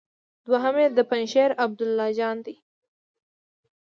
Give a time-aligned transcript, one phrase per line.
[0.47, 2.55] دوهم يې د پنجشېر عبدالله جان دی.